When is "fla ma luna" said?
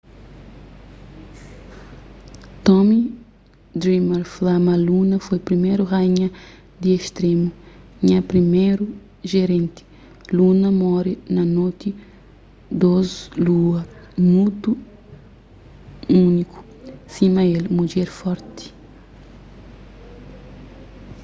4.33-5.15